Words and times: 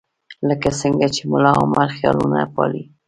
لکه 0.47 0.69
څنګه 0.81 1.07
چې 1.15 1.21
ملاعمر 1.31 1.87
خیالونه 1.97 2.39
پالي. 2.53 2.83